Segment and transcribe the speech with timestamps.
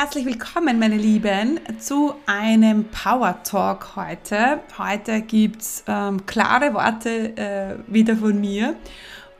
[0.00, 4.60] Herzlich willkommen, meine Lieben, zu einem Power Talk heute.
[4.78, 8.76] Heute gibt es ähm, klare Worte äh, wieder von mir.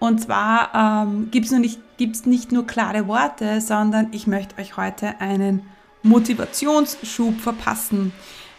[0.01, 5.21] Und zwar ähm, gibt es nicht, nicht nur klare Worte, sondern ich möchte euch heute
[5.21, 5.63] einen
[6.03, 8.13] Motivationsschub verpassen.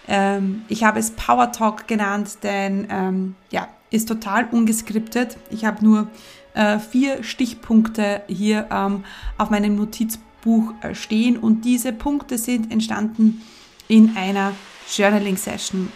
[0.07, 5.35] Ähm, ich habe es Power Talk genannt, denn ähm, ja, ist total ungeskriptet.
[5.49, 6.07] Ich habe nur
[6.53, 9.03] äh, vier Stichpunkte hier ähm,
[9.37, 13.41] auf meinem Notizbuch Buch äh, stehen und diese Punkte sind entstanden
[13.87, 14.53] in einer
[14.95, 15.91] Journaling-Session.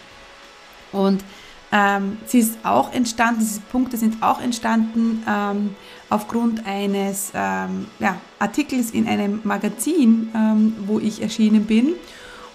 [0.92, 1.24] Und
[1.72, 5.74] ähm, sie ist auch entstanden, diese Punkte sind auch entstanden ähm,
[6.08, 11.94] aufgrund eines ähm, ja, Artikels in einem Magazin, ähm, wo ich erschienen bin.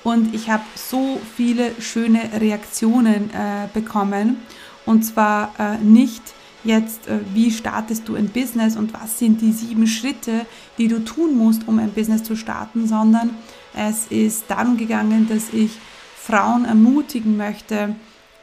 [0.05, 4.37] Und ich habe so viele schöne Reaktionen äh, bekommen.
[4.85, 6.23] Und zwar äh, nicht
[6.63, 10.45] jetzt, äh, wie startest du ein Business und was sind die sieben Schritte,
[10.77, 13.31] die du tun musst, um ein Business zu starten, sondern
[13.73, 15.71] es ist darum gegangen, dass ich
[16.15, 17.95] Frauen ermutigen möchte,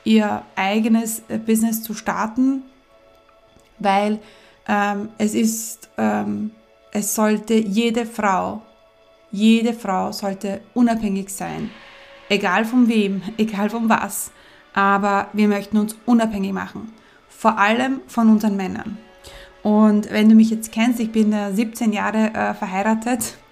[0.05, 2.63] ihr eigenes äh, Business zu starten,
[3.79, 4.21] weil
[4.69, 6.53] ähm, es ist, ähm,
[6.93, 8.63] es sollte jede Frau,
[9.31, 11.71] jede Frau sollte unabhängig sein,
[12.29, 14.31] egal von wem, egal von was,
[14.73, 16.93] aber wir möchten uns unabhängig machen
[17.37, 18.99] vor allem von unseren Männern.
[19.63, 23.35] Und wenn du mich jetzt kennst, ich bin 17 Jahre äh, verheiratet.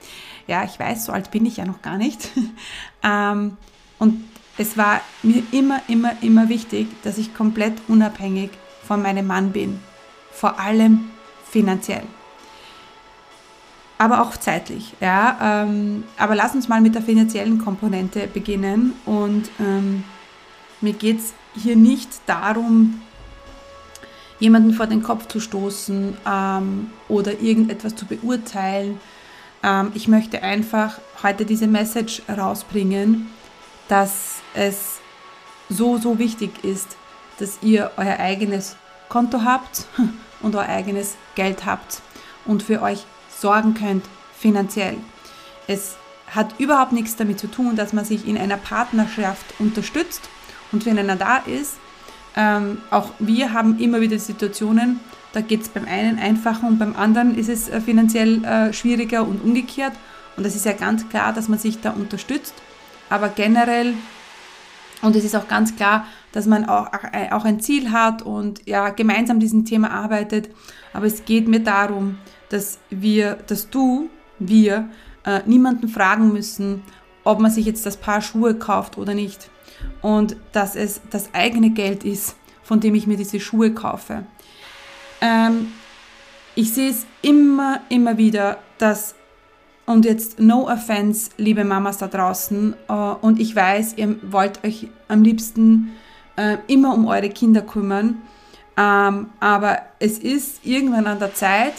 [0.47, 2.29] Ja, ich weiß, so alt bin ich ja noch gar nicht.
[3.03, 3.57] ähm,
[3.99, 4.23] und
[4.59, 8.51] es war mir immer, immer, immer wichtig, dass ich komplett unabhängig
[8.87, 9.81] von meinem Mann bin.
[10.31, 11.07] Vor allem
[11.51, 12.03] finanziell.
[13.97, 14.93] Aber auch zeitlich.
[15.01, 15.65] Ja?
[15.65, 18.93] Ähm, aber lass uns mal mit der finanziellen Komponente beginnen.
[19.07, 20.05] Und ähm,
[20.83, 23.01] mir geht es hier nicht darum,
[24.45, 29.01] jemanden vor den Kopf zu stoßen ähm, oder irgendetwas zu beurteilen.
[29.63, 33.29] Ähm, ich möchte einfach heute diese Message rausbringen,
[33.89, 34.99] dass es
[35.71, 36.99] so, so wichtig ist,
[37.39, 38.77] dass ihr euer eigenes
[39.09, 39.87] Konto habt
[40.43, 42.03] und euer eigenes Geld habt
[42.45, 44.05] und für euch sorgen könnt
[44.37, 44.99] finanziell.
[45.67, 45.97] Es
[46.29, 50.29] hat überhaupt nichts damit zu tun, dass man sich in einer Partnerschaft unterstützt
[50.71, 51.79] und füreinander da ist,
[52.37, 55.01] ähm, auch wir haben immer wieder Situationen,
[55.33, 59.27] da geht es beim einen einfacher und beim anderen ist es äh, finanziell äh, schwieriger
[59.27, 59.93] und umgekehrt.
[60.37, 62.55] Und es ist ja ganz klar, dass man sich da unterstützt.
[63.09, 63.95] Aber generell,
[65.03, 68.67] und es ist auch ganz klar, dass man auch, äh, auch ein Ziel hat und
[68.67, 70.51] ja, gemeinsam diesem Thema arbeitet.
[70.93, 72.19] Aber es geht mir darum,
[72.49, 74.09] dass wir, dass du,
[74.41, 74.89] wir,
[75.25, 76.83] äh, niemanden fragen müssen,
[77.23, 79.51] ob man sich jetzt das Paar Schuhe kauft oder nicht
[80.03, 84.25] und dass es das eigene Geld ist, von dem ich mir diese Schuhe kaufe.
[85.21, 85.73] Ähm,
[86.55, 89.15] ich sehe es immer, immer wieder, dass,
[89.87, 94.89] und jetzt no offense, liebe Mamas da draußen, äh, und ich weiß, ihr wollt euch
[95.09, 95.93] am liebsten
[96.37, 98.23] äh, immer um eure Kinder kümmern,
[98.77, 101.75] ähm, aber es ist irgendwann an der Zeit,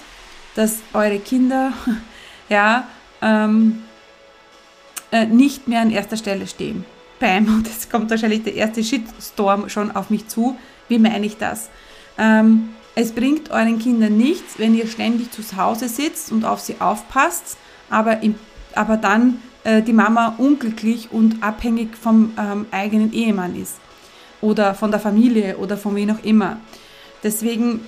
[0.55, 1.73] dass eure Kinder,
[2.49, 2.87] ja,
[3.21, 3.83] ähm,
[5.11, 6.85] äh, nicht mehr an erster Stelle stehen.
[7.19, 10.57] Bam, und es kommt wahrscheinlich der erste Shitstorm schon auf mich zu.
[10.87, 11.69] Wie meine ich das?
[12.17, 16.75] Ähm, es bringt euren Kindern nichts, wenn ihr ständig zu Hause sitzt und auf sie
[16.79, 17.57] aufpasst,
[17.89, 18.35] aber, im,
[18.73, 23.75] aber dann äh, die Mama unglücklich und abhängig vom ähm, eigenen Ehemann ist
[24.41, 26.57] oder von der Familie oder von wem auch immer.
[27.23, 27.81] Deswegen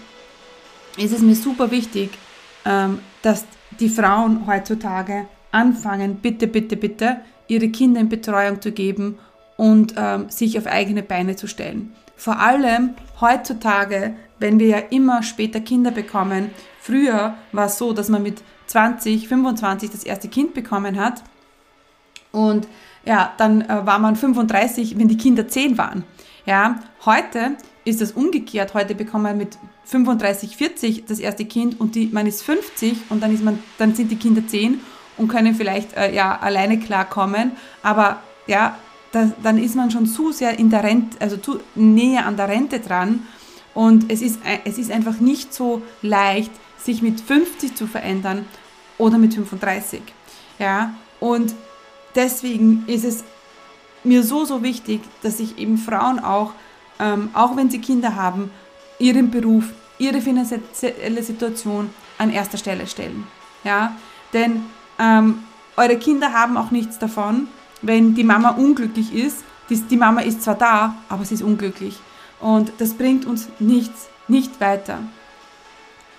[0.98, 2.10] ist es mir super wichtig,
[2.66, 3.46] ähm, dass
[3.80, 7.18] die Frauen heutzutage anfangen, bitte, bitte, bitte,
[7.48, 9.18] ihre Kinder in Betreuung zu geben
[9.56, 11.94] und ähm, sich auf eigene Beine zu stellen.
[12.16, 16.52] Vor allem heutzutage, wenn wir ja immer später Kinder bekommen.
[16.80, 21.24] Früher war es so, dass man mit 20, 25 das erste Kind bekommen hat
[22.32, 22.68] und
[23.06, 26.04] ja, dann äh, war man 35, wenn die Kinder 10 waren.
[26.46, 28.74] Ja, heute ist das umgekehrt.
[28.74, 33.24] Heute bekommt man mit 35, 40 das erste Kind und die, man ist 50 und
[33.24, 34.80] dann, ist man, dann sind die Kinder 10
[35.18, 37.52] und können vielleicht äh, ja, alleine klarkommen.
[37.84, 38.78] Aber ja,
[39.12, 42.50] das, dann ist man schon zu sehr in der Rente, also zu näher an der
[42.50, 43.28] Rente dran.
[43.74, 48.46] Und es ist, es ist einfach nicht so leicht, sich mit 50 zu verändern
[48.98, 50.02] oder mit 35.
[50.60, 51.54] Ja, und
[52.16, 53.24] deswegen ist es
[54.04, 56.54] mir so, so wichtig, dass sich eben Frauen auch,
[57.00, 58.52] ähm, auch wenn sie Kinder haben,
[59.00, 59.66] ihren Beruf,
[60.00, 63.28] ihre finanzielle Situation an erster Stelle stellen.
[63.64, 63.96] Ja,
[64.34, 64.64] denn
[65.00, 65.44] ähm,
[65.76, 67.48] eure Kinder haben auch nichts davon,
[67.82, 69.44] wenn die Mama unglücklich ist.
[69.70, 72.00] Die, Mama ist zwar da, aber sie ist unglücklich.
[72.40, 75.00] Und das bringt uns nichts, nicht weiter.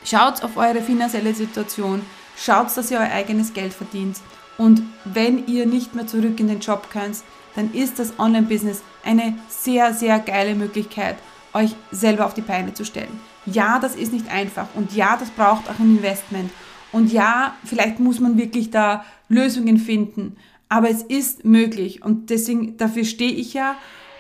[0.04, 2.02] Schaut auf eure finanzielle Situation,
[2.36, 4.18] schaut, dass ihr euer eigenes Geld verdient
[4.58, 7.18] Und wenn ihr nicht mehr zurück in den Job könnt,
[7.56, 11.16] dann ist das Online-Business eine sehr, sehr geile Möglichkeit,
[11.52, 13.20] euch selber auf die Beine zu stellen.
[13.46, 16.50] Ja, das ist nicht einfach und ja, das braucht auch ein Investment.
[16.92, 20.36] Und ja, vielleicht muss man wirklich da Lösungen finden,
[20.68, 23.76] aber es ist möglich und deswegen, dafür stehe ich ja.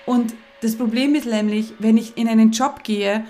[0.06, 3.24] Und das Problem ist nämlich, wenn ich in einen Job gehe,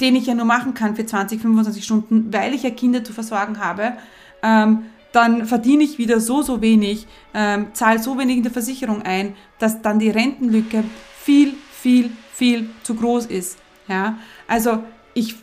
[0.00, 3.12] den ich ja nur machen kann für 20, 25 Stunden, weil ich ja Kinder zu
[3.12, 3.94] versorgen habe,
[4.42, 9.02] ähm, dann verdiene ich wieder so, so wenig, ähm, zahle so wenig in der Versicherung
[9.02, 10.82] ein, dass dann die Rentenlücke
[11.20, 13.58] viel, viel, viel zu groß ist.
[13.86, 14.18] Ja,
[14.48, 14.82] also
[15.14, 15.36] ich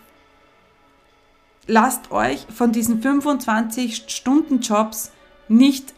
[1.71, 5.11] lasst euch von diesen 25 Stunden Jobs
[5.47, 5.93] nicht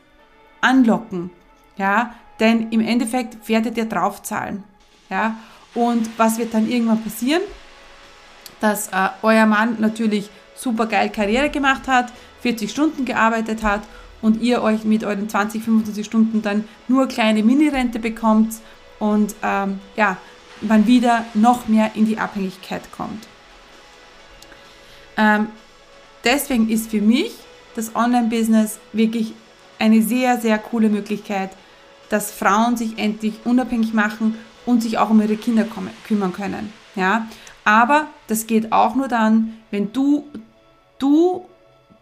[0.62, 1.31] anlocken,
[1.78, 4.64] ja, denn im Endeffekt werdet ihr draufzahlen,
[5.10, 5.36] ja,
[5.74, 7.42] und was wird dann irgendwann passieren?
[8.60, 13.81] Dass äh, euer Mann natürlich super geil Karriere gemacht hat, 40 Stunden gearbeitet hat
[14.22, 18.54] und ihr euch mit euren 20, 25 Stunden dann nur kleine Minirente bekommt
[19.00, 20.18] und ähm, ja,
[20.62, 23.28] man wieder noch mehr in die Abhängigkeit kommt.
[25.18, 25.48] Ähm,
[26.24, 27.34] deswegen ist für mich
[27.75, 29.34] das Online-Business wirklich
[29.80, 31.52] eine sehr, sehr coole Möglichkeit,
[32.10, 35.66] dass Frauen sich endlich unabhängig machen und sich auch um ihre Kinder
[36.08, 36.72] kümmern können.
[36.96, 37.28] Ja?
[37.66, 40.25] Aber das geht auch nur dann, wenn du,
[41.00, 41.46] du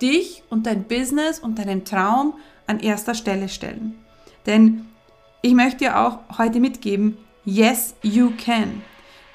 [0.02, 2.34] dich und dein Business und deinen Traum
[2.68, 3.96] an erster Stelle stellen.
[4.46, 4.88] Denn
[5.42, 8.82] ich möchte dir auch heute mitgeben, yes, you can.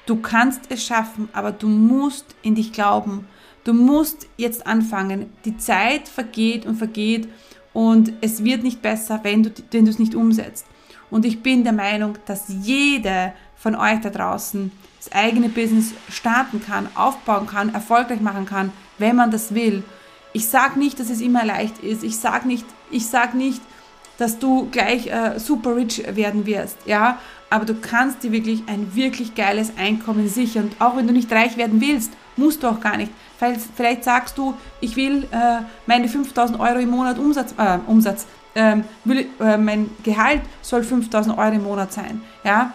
[0.05, 3.27] Du kannst es schaffen, aber du musst in dich glauben.
[3.67, 5.25] Du musst jetzt anfangen.
[5.43, 7.27] Die Zeit vergeht und vergeht
[7.73, 10.65] und es wird nicht besser, wenn du, wenn es nicht umsetzt.
[11.09, 14.71] Und ich bin der Meinung, dass jede von euch da draußen
[15.03, 19.83] das eigene Business starten kann, aufbauen kann, erfolgreich machen kann, wenn man das will.
[20.31, 22.05] Ich sage nicht, dass es immer leicht ist.
[22.05, 23.61] Ich sage nicht, ich sag nicht,
[24.17, 27.19] dass du gleich äh, super rich werden wirst, ja.
[27.49, 30.71] Aber du kannst dir wirklich ein wirklich geiles Einkommen sichern.
[30.79, 33.11] Auch wenn du nicht reich werden willst, musst du auch gar nicht.
[33.37, 38.25] Vielleicht, vielleicht sagst du, ich will äh, meine 5000 Euro im Monat Umsatz, äh, Umsatz
[38.55, 42.73] ähm, will, äh, mein Gehalt soll 5000 Euro im Monat sein, ja.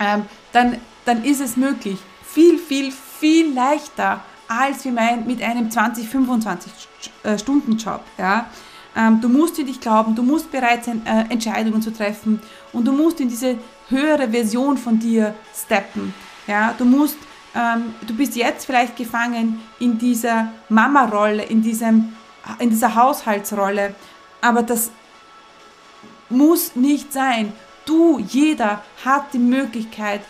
[0.00, 1.98] Ähm, dann, dann ist es möglich.
[2.24, 6.72] Viel, viel, viel leichter als wie mein, mit einem 20, 25
[7.24, 7.36] äh.
[8.18, 8.46] Ja?
[8.96, 12.40] Ähm, du musst in dich glauben, du musst bereit sein, äh, Entscheidungen zu treffen
[12.72, 16.14] und du musst in diese höhere Version von dir steppen.
[16.46, 16.74] Ja?
[16.76, 17.16] Du musst
[17.54, 21.62] ähm, du bist jetzt vielleicht gefangen in dieser Mama-Rolle, in,
[22.58, 23.94] in dieser Haushaltsrolle,
[24.40, 24.90] aber das
[26.28, 27.52] muss nicht sein.
[27.86, 30.20] Du, jeder hat die Möglichkeit,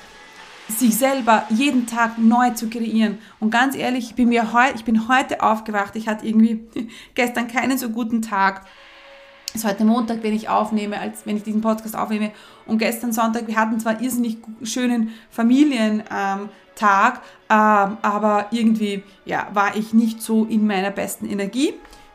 [0.69, 3.19] sich selber jeden Tag neu zu kreieren.
[3.41, 5.97] Und ganz ehrlich, ich bin, mir heu, ich bin heute aufgewacht.
[5.97, 6.61] Ich hatte irgendwie
[7.15, 8.67] gestern keinen so guten Tag.
[9.59, 12.31] Ist heute Montag, wenn ich aufnehme, als wenn ich diesen Podcast aufnehme.
[12.65, 19.75] Und gestern Sonntag, wir hatten zwar irrsinnig schönen Familientag, ähm, ähm, aber irgendwie ja, war
[19.75, 21.75] ich nicht so in meiner besten Energie.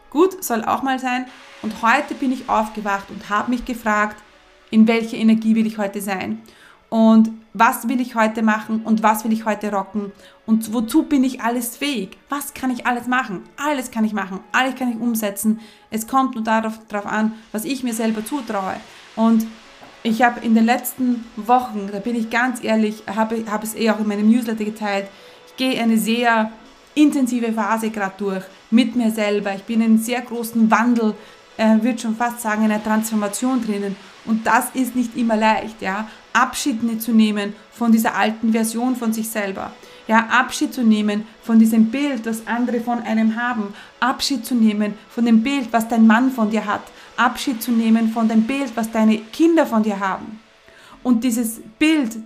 [0.09, 1.25] Gut, soll auch mal sein.
[1.61, 4.23] Und heute bin ich aufgewacht und habe mich gefragt,
[4.71, 6.41] in welcher Energie will ich heute sein?
[6.87, 10.11] Und was will ich heute machen und was will ich heute rocken
[10.45, 12.17] und wozu bin ich alles fähig?
[12.29, 13.43] Was kann ich alles machen?
[13.57, 15.59] Alles kann ich machen, alles kann ich umsetzen.
[15.91, 18.75] Es kommt nur darauf, darauf an, was ich mir selber zutraue.
[19.15, 19.45] Und
[20.01, 23.89] ich habe in den letzten Wochen, da bin ich ganz ehrlich, habe hab es eh
[23.91, 25.07] auch in meinem Newsletter geteilt,
[25.47, 26.51] ich gehe eine sehr
[26.95, 29.53] intensive Phase gerade durch mit mir selber.
[29.55, 31.15] Ich bin in einem sehr großen Wandel,
[31.57, 33.95] äh, würde schon fast sagen, in einer Transformation drinnen.
[34.25, 36.07] Und das ist nicht immer leicht, ja.
[36.33, 39.71] Abschied zu nehmen von dieser alten Version von sich selber.
[40.07, 43.73] Ja, Abschied zu nehmen von diesem Bild, das andere von einem haben.
[43.99, 46.81] Abschied zu nehmen von dem Bild, was dein Mann von dir hat.
[47.15, 50.39] Abschied zu nehmen von dem Bild, was deine Kinder von dir haben.
[51.03, 52.17] Und dieses Bild,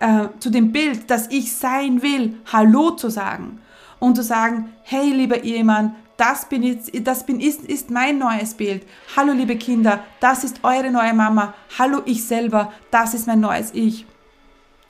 [0.00, 3.60] äh, zu dem Bild, das ich sein will, Hallo zu sagen.
[3.98, 8.86] Und zu sagen, hey lieber Ehemann, das bin, das bin ist, ist mein neues Bild.
[9.16, 11.54] Hallo liebe Kinder, das ist eure neue Mama.
[11.78, 14.06] Hallo ich selber, das ist mein neues Ich.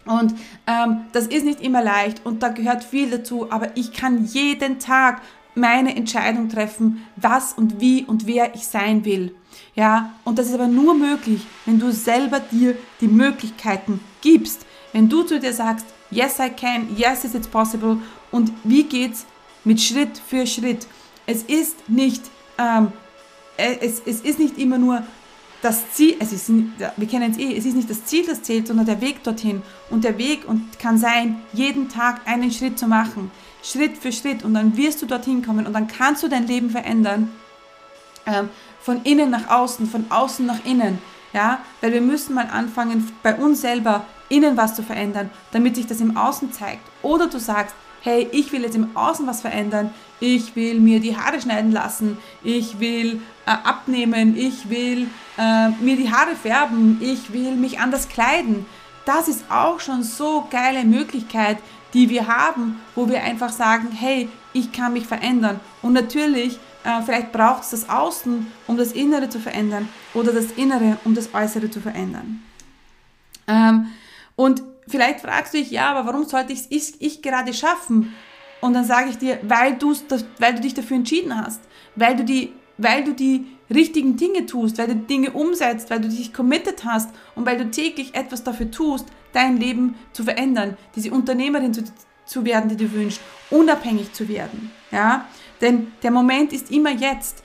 [0.06, 0.34] Und
[0.66, 4.78] ähm, das ist nicht immer leicht und da gehört viel dazu, aber ich kann jeden
[4.78, 5.22] Tag
[5.54, 9.34] meine Entscheidung treffen, was und wie und wer ich sein will.
[9.74, 14.66] Ja, und das ist aber nur möglich, wenn du selber dir die Möglichkeiten gibst.
[14.92, 17.98] Wenn du zu dir sagst, yes I can, yes is it possible
[18.30, 19.26] und wie geht's
[19.64, 20.86] mit Schritt für Schritt.
[21.26, 22.22] Es ist nicht,
[22.58, 22.92] ähm,
[23.56, 25.02] äh, es, es ist nicht immer nur
[25.62, 28.66] das Ziel, es ist, wir kennen es eh, es ist nicht das Ziel, das zählt,
[28.66, 29.62] sondern der Weg dorthin.
[29.88, 33.30] Und der Weg und kann sein, jeden Tag einen Schritt zu machen,
[33.62, 34.44] Schritt für Schritt.
[34.44, 37.30] Und dann wirst du dorthin kommen und dann kannst du dein Leben verändern.
[38.26, 38.50] Ähm,
[38.80, 40.98] von innen nach außen, von außen nach innen.
[41.32, 45.86] Ja, weil wir müssen mal anfangen, bei uns selber innen was zu verändern, damit sich
[45.86, 46.82] das im Außen zeigt.
[47.02, 51.16] Oder du sagst, hey, ich will jetzt im Außen was verändern, ich will mir die
[51.16, 55.08] Haare schneiden lassen, ich will äh, abnehmen, ich will
[55.38, 58.66] äh, mir die Haare färben, ich will mich anders kleiden.
[59.06, 61.58] Das ist auch schon so geile Möglichkeit,
[61.94, 65.60] die wir haben, wo wir einfach sagen, hey, ich kann mich verändern.
[65.80, 70.52] Und natürlich, äh, vielleicht braucht es das Außen, um das Innere zu verändern oder das
[70.52, 72.42] Innere, um das Äußere zu verändern.
[73.46, 73.86] Ähm,
[74.36, 78.14] und vielleicht fragst du dich, ja, aber warum sollte ich es ich gerade schaffen?
[78.60, 79.78] Und dann sage ich dir, weil,
[80.38, 81.60] weil du dich dafür entschieden hast,
[81.96, 86.08] weil du, die, weil du die richtigen Dinge tust, weil du Dinge umsetzt, weil du
[86.08, 91.10] dich committed hast und weil du täglich etwas dafür tust, dein Leben zu verändern, diese
[91.10, 91.84] Unternehmerin zu,
[92.24, 94.70] zu werden, die du wünschst, unabhängig zu werden.
[94.90, 95.26] Ja?
[95.60, 97.42] Denn der Moment ist immer jetzt.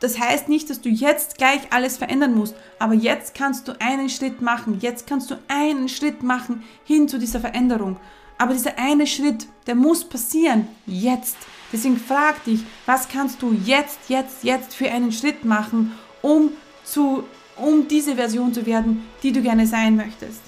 [0.00, 4.08] Das heißt nicht, dass du jetzt gleich alles verändern musst, aber jetzt kannst du einen
[4.08, 4.78] Schritt machen.
[4.80, 7.96] Jetzt kannst du einen Schritt machen hin zu dieser Veränderung.
[8.38, 10.68] Aber dieser eine Schritt, der muss passieren.
[10.86, 11.36] Jetzt.
[11.72, 16.52] Deswegen frag dich, was kannst du jetzt, jetzt, jetzt für einen Schritt machen, um
[16.84, 17.24] zu,
[17.56, 20.40] um diese Version zu werden, die du gerne sein möchtest.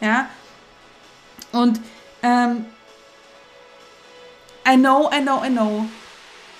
[0.00, 0.28] Ja?
[1.52, 1.80] Und
[2.22, 2.66] ähm,
[4.68, 5.86] I know, I know, I know.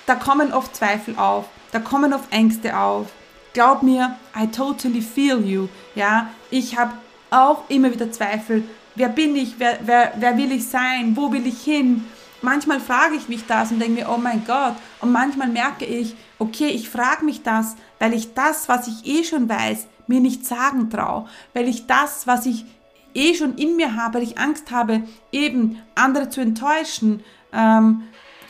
[0.06, 1.46] Da kommen oft Zweifel auf.
[1.76, 3.08] Da kommen oft Ängste auf.
[3.52, 5.68] Glaub mir, I totally feel you.
[5.94, 6.94] Ja, ich habe
[7.28, 8.64] auch immer wieder Zweifel.
[8.94, 9.56] Wer bin ich?
[9.58, 11.14] Wer, wer, wer will ich sein?
[11.14, 12.06] Wo will ich hin?
[12.40, 14.72] Manchmal frage ich mich das und denke mir, oh mein Gott.
[15.02, 19.22] Und manchmal merke ich, okay, ich frage mich das, weil ich das, was ich eh
[19.22, 21.28] schon weiß, mir nicht sagen traue.
[21.52, 22.64] Weil ich das, was ich
[23.12, 28.04] eh schon in mir habe, weil ich Angst habe, eben andere zu enttäuschen, ähm,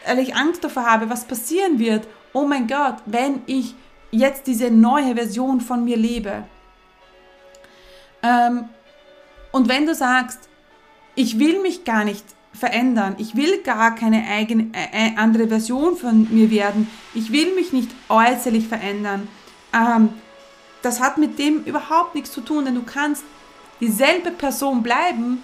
[0.06, 2.06] weil ich Angst davor habe, was passieren wird.
[2.36, 3.74] Oh mein Gott, wenn ich
[4.10, 6.44] jetzt diese neue Version von mir lebe.
[8.22, 8.68] Ähm,
[9.52, 10.40] und wenn du sagst,
[11.14, 15.96] ich will mich gar nicht verändern, ich will gar keine eigene, äh, äh andere Version
[15.96, 19.28] von mir werden, ich will mich nicht äußerlich verändern,
[19.72, 20.10] ähm,
[20.82, 23.24] das hat mit dem überhaupt nichts zu tun, denn du kannst
[23.80, 25.42] dieselbe Person bleiben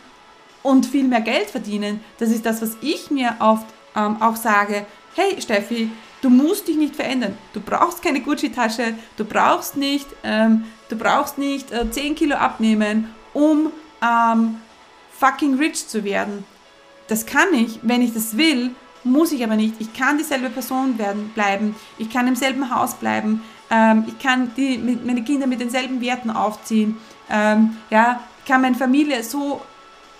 [0.62, 2.00] und viel mehr Geld verdienen.
[2.18, 3.64] Das ist das, was ich mir oft
[3.96, 4.84] ähm, auch sage.
[5.14, 5.90] Hey Steffi,
[6.22, 7.36] du musst dich nicht verändern.
[7.52, 13.10] Du brauchst keine Gucci-Tasche, du brauchst nicht, ähm, du brauchst nicht äh, 10 Kilo abnehmen,
[13.34, 13.70] um
[14.02, 14.56] ähm,
[15.18, 16.44] fucking rich zu werden.
[17.08, 18.70] Das kann ich, wenn ich das will,
[19.04, 19.74] muss ich aber nicht.
[19.80, 21.74] Ich kann dieselbe Person werden, bleiben.
[21.98, 23.42] Ich kann im selben Haus bleiben.
[23.70, 26.96] Ähm, ich kann die, mit, meine Kinder mit denselben Werten aufziehen.
[27.28, 29.60] Ähm, ja, kann meine Familie so,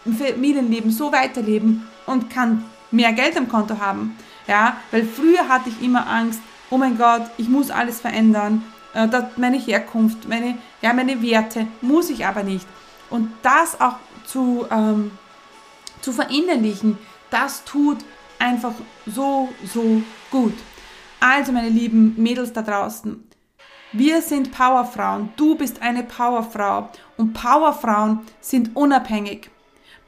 [0.05, 4.17] Familienleben so weiterleben und kann mehr Geld am Konto haben.
[4.47, 8.65] Ja, weil früher hatte ich immer Angst, oh mein Gott, ich muss alles verändern.
[8.95, 12.67] Äh, meine Herkunft, meine, ja, meine Werte muss ich aber nicht.
[13.11, 13.97] Und das auch
[14.27, 15.13] zu, ähm,
[16.01, 16.99] zu verinnerlichen,
[17.31, 17.99] das tut
[18.39, 18.75] einfach
[19.07, 20.55] so, so gut.
[21.21, 23.23] Also meine lieben Mädels da draußen,
[23.95, 25.29] wir sind Powerfrauen.
[25.37, 26.89] Du bist eine Powerfrau.
[27.19, 29.51] Und Powerfrauen sind unabhängig.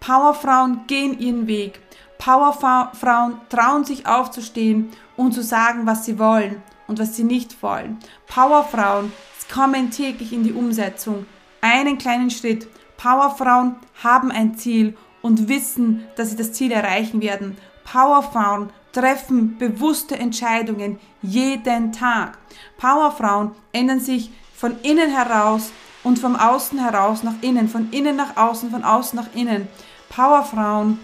[0.01, 1.81] Powerfrauen gehen ihren Weg.
[2.25, 7.99] Powerfrauen trauen sich aufzustehen und zu sagen, was sie wollen und was sie nicht wollen.
[8.27, 9.13] Powerfrauen
[9.53, 11.27] kommen täglich in die Umsetzung.
[11.61, 12.67] Einen kleinen Schritt.
[12.97, 17.59] Powerfrauen haben ein Ziel und wissen, dass sie das Ziel erreichen werden.
[17.85, 22.39] Powerfrauen treffen bewusste Entscheidungen jeden Tag.
[22.79, 28.39] Powerfrauen ändern sich von innen heraus und vom Außen heraus nach innen, von innen nach
[28.39, 29.69] außen, von außen nach innen.
[30.09, 30.99] Powerfrauen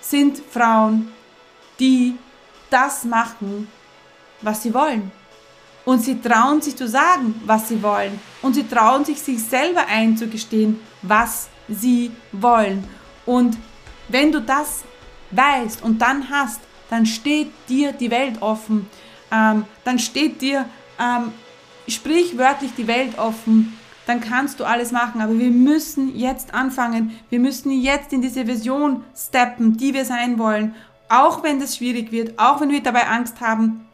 [0.00, 1.12] sind Frauen,
[1.78, 2.16] die
[2.68, 3.68] das machen,
[4.40, 5.10] was sie wollen.
[5.84, 8.20] Und sie trauen sich zu sagen, was sie wollen.
[8.42, 12.86] Und sie trauen sich, sich selber einzugestehen, was sie wollen.
[13.26, 13.56] Und
[14.08, 14.84] wenn du das
[15.30, 18.88] weißt und dann hast, dann steht dir die Welt offen.
[19.30, 20.66] Ähm, dann steht dir
[20.98, 21.32] ähm,
[21.88, 23.78] sprichwörtlich die Welt offen.
[24.10, 25.20] Dann kannst du alles machen.
[25.20, 27.16] Aber wir müssen jetzt anfangen.
[27.28, 30.74] Wir müssen jetzt in diese Version steppen, die wir sein wollen.
[31.08, 33.86] Auch wenn das schwierig wird, auch wenn wir dabei Angst haben,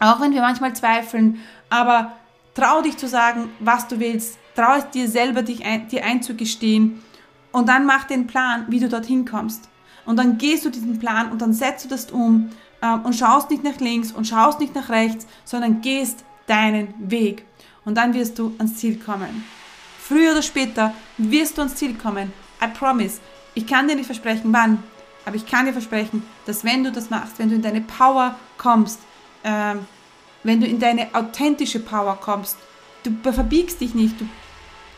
[0.00, 1.38] auch wenn wir manchmal zweifeln.
[1.68, 2.12] Aber
[2.54, 4.38] trau dich zu sagen, was du willst.
[4.56, 7.02] Trau es dir selber, dich ein, dir einzugestehen.
[7.50, 9.68] Und dann mach den Plan, wie du dorthin kommst.
[10.06, 12.48] Und dann gehst du diesen Plan und dann setzt du das um
[12.80, 17.44] ähm, und schaust nicht nach links und schaust nicht nach rechts, sondern gehst deinen Weg.
[17.84, 19.44] Und dann wirst du ans Ziel kommen.
[20.00, 22.32] Früher oder später wirst du ans Ziel kommen.
[22.62, 23.20] I promise.
[23.54, 24.82] Ich kann dir nicht versprechen, wann,
[25.24, 28.36] aber ich kann dir versprechen, dass wenn du das machst, wenn du in deine Power
[28.56, 29.00] kommst,
[29.44, 29.80] ähm,
[30.42, 32.56] wenn du in deine authentische Power kommst,
[33.04, 34.28] du verbiegst dich nicht, du,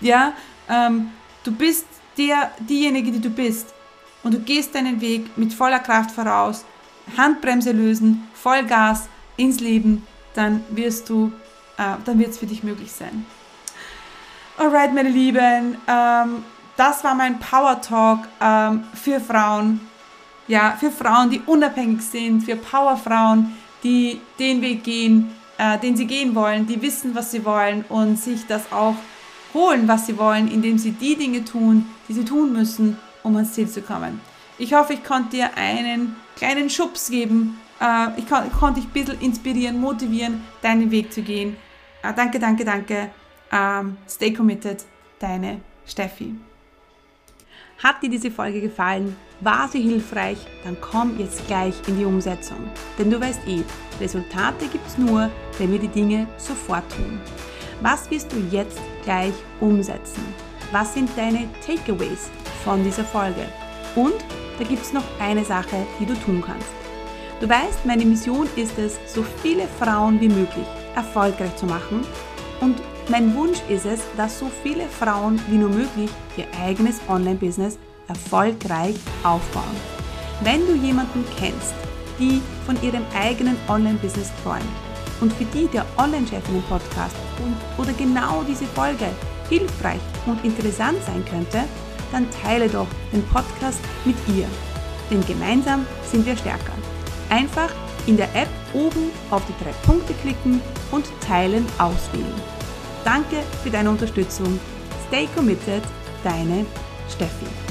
[0.01, 0.33] ja,
[0.69, 1.11] ähm,
[1.43, 1.87] du bist
[2.17, 3.75] der, diejenige, die du bist
[4.23, 6.65] und du gehst deinen Weg mit voller Kraft voraus,
[7.17, 11.33] Handbremse lösen, Vollgas ins Leben, dann wirst du,
[11.79, 13.27] äh, dann wird es für dich möglich sein.
[14.57, 16.45] Alright, meine Lieben, ähm,
[16.77, 19.81] das war mein Power Talk ähm, für Frauen.
[20.47, 26.07] Ja, für Frauen, die unabhängig sind, für Powerfrauen, die den Weg gehen, äh, den sie
[26.07, 28.97] gehen wollen, die wissen, was sie wollen und sich das auch
[29.55, 33.53] holen, was sie wollen, indem sie die Dinge tun, die sie tun müssen, um ans
[33.53, 34.21] Ziel zu kommen.
[34.59, 37.59] Ich hoffe, ich konnte dir einen kleinen Schubs geben.
[37.85, 41.57] Äh, ich, kon konnte dich ein bisschen inspirieren, motivieren, deinen Weg zu gehen.
[42.03, 43.11] Äh, danke, danke, danke.
[43.53, 44.85] Ähm, stay committed,
[45.19, 46.35] deine Steffi.
[47.83, 49.17] Hat dir diese Folge gefallen?
[49.41, 50.39] War sie hilfreich?
[50.65, 52.71] Dann komm jetzt gleich in die Umsetzung.
[52.99, 53.63] Denn du weißt eh,
[54.01, 57.21] Resultate gibt es nur, wenn wir die Dinge sofort tun.
[57.83, 60.25] Was wirst du jetzt gleich umsetzen?
[60.73, 62.31] Was sind deine Takeaways
[62.65, 63.47] von dieser Folge?
[63.97, 64.15] Und
[64.59, 66.84] da gibt es noch eine Sache, die du tun kannst.
[67.45, 70.65] Du weißt, meine Mission ist es, so viele Frauen wie möglich
[70.97, 72.01] erfolgreich zu machen
[72.63, 76.09] und mein Wunsch ist es, dass so viele Frauen wie nur möglich
[76.39, 77.77] ihr eigenes Online-Business
[78.09, 79.77] erfolgreich aufbauen.
[80.43, 81.75] Wenn du jemanden kennst,
[82.19, 84.65] die von ihrem eigenen Online-Business träumt
[85.21, 87.15] und für die der Online-Chefinnen-Podcast
[87.77, 89.09] oder genau diese Folge
[89.51, 91.65] hilfreich und interessant sein könnte,
[92.11, 94.47] dann teile doch den Podcast mit ihr.
[95.11, 96.73] Denn gemeinsam sind wir stärker.
[97.31, 97.71] Einfach
[98.07, 102.35] in der App oben auf die drei Punkte klicken und Teilen auswählen.
[103.05, 104.59] Danke für deine Unterstützung.
[105.09, 105.83] Stay committed,
[106.23, 106.67] deine
[107.09, 107.64] Steffi.